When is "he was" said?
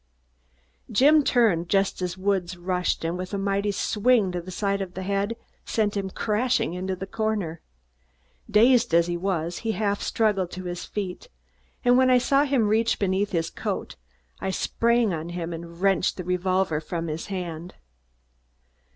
9.05-9.59